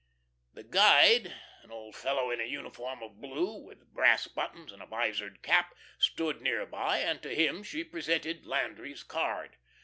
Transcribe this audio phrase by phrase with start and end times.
[0.53, 1.31] The guide,
[1.61, 5.75] an old fellow in a uniform of blue, with brass buttons and a visored cap,
[5.99, 9.57] stood near by, and to him she presented Landry's card.